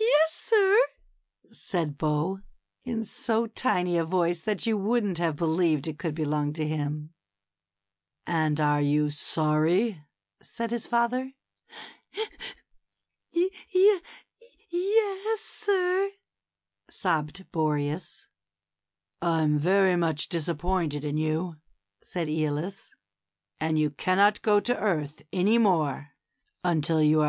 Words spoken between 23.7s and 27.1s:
you cannot go to earth any more until you are A